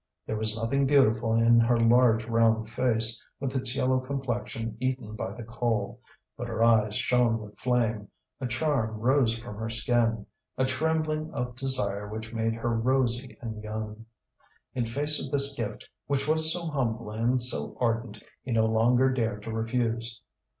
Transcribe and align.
There 0.25 0.35
was 0.35 0.57
nothing 0.57 0.87
beautiful 0.87 1.35
in 1.35 1.59
her 1.59 1.79
large 1.79 2.25
round 2.25 2.71
face, 2.71 3.23
with 3.39 3.55
its 3.55 3.75
yellow 3.75 3.99
complexion 3.99 4.75
eaten 4.79 5.15
by 5.15 5.35
the 5.35 5.43
coal; 5.43 6.01
but 6.35 6.47
her 6.47 6.63
eyes 6.63 6.95
shone 6.95 7.39
with 7.39 7.55
flame, 7.59 8.07
a 8.39 8.47
charm 8.47 8.99
rose 8.99 9.37
from 9.37 9.57
her 9.57 9.69
skin, 9.69 10.25
a 10.57 10.65
trembling 10.65 11.31
of 11.35 11.55
desire 11.55 12.09
which 12.09 12.33
made 12.33 12.55
her 12.55 12.73
rosy 12.75 13.37
and 13.41 13.61
young. 13.61 14.07
In 14.73 14.85
face 14.85 15.23
of 15.23 15.31
this 15.31 15.53
gift 15.53 15.87
which 16.07 16.27
was 16.27 16.51
so 16.51 16.65
humble 16.65 17.11
and 17.11 17.43
so 17.43 17.77
ardent 17.79 18.23
he 18.41 18.51
no 18.51 18.65
longer 18.65 19.11
dared 19.13 19.43
to 19.43 19.51
refuse. 19.51 20.19